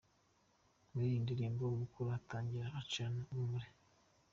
Muri 0.91 1.05
iyi 1.09 1.23
ndirimbo 1.23 1.61
umukuru 1.65 2.07
atangira 2.19 2.67
acana 2.81 3.19
urumuri. 3.31 3.67